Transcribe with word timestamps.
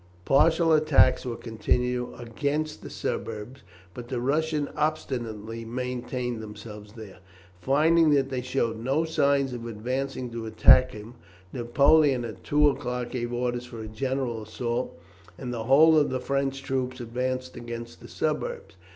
Partial 0.25 0.73
attacks 0.73 1.25
were 1.27 1.35
continued 1.35 2.15
against 2.17 2.81
the 2.81 2.89
suburbs, 2.89 3.61
but 3.93 4.07
the 4.07 4.19
Russians 4.19 4.69
obstinately 4.75 5.63
maintained 5.63 6.41
themselves 6.41 6.93
there. 6.93 7.19
Finding 7.61 8.09
that 8.09 8.29
they 8.31 8.41
showed 8.41 8.79
no 8.79 9.03
signs 9.05 9.53
of 9.53 9.67
advancing 9.67 10.31
to 10.31 10.47
attack 10.47 10.93
him, 10.93 11.13
Napoleon 11.53 12.25
at 12.25 12.43
two 12.43 12.67
o'clock 12.67 13.11
gave 13.11 13.31
orders 13.31 13.67
for 13.67 13.79
a 13.81 13.87
general 13.87 14.41
assault, 14.41 14.99
and 15.37 15.53
the 15.53 15.65
whole 15.65 15.95
of 15.95 16.09
the 16.09 16.19
French 16.19 16.63
troops 16.63 16.99
advanced 16.99 17.55
against 17.55 18.01
the 18.01 18.07
suburbs. 18.07 18.73